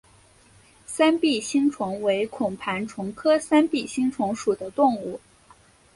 [0.87, 5.21] 三臂星虫为孔盘虫科三臂星虫属的动物。